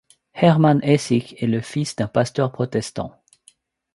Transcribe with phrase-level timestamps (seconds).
[0.33, 3.21] Hermann Essig est le fils d'un pasteur protestant.